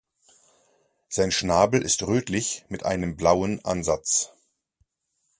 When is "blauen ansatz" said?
3.15-4.31